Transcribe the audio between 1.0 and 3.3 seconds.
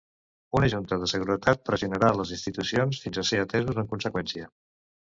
de Seguretat pressionarà les institucions fins a